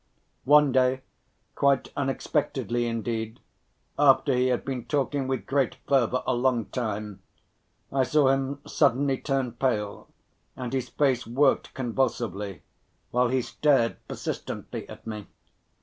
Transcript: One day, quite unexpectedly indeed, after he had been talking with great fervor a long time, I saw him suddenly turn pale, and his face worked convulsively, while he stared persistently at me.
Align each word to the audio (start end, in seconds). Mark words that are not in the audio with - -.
One 0.45 0.71
day, 0.71 1.01
quite 1.53 1.93
unexpectedly 1.95 2.87
indeed, 2.87 3.39
after 3.99 4.33
he 4.33 4.47
had 4.47 4.65
been 4.65 4.85
talking 4.85 5.27
with 5.27 5.45
great 5.45 5.75
fervor 5.87 6.23
a 6.25 6.33
long 6.33 6.65
time, 6.65 7.21
I 7.91 8.01
saw 8.03 8.29
him 8.29 8.61
suddenly 8.65 9.19
turn 9.19 9.51
pale, 9.51 10.07
and 10.55 10.73
his 10.73 10.89
face 10.89 11.27
worked 11.27 11.75
convulsively, 11.75 12.63
while 13.11 13.27
he 13.27 13.43
stared 13.43 13.97
persistently 14.07 14.89
at 14.89 15.05
me. 15.05 15.27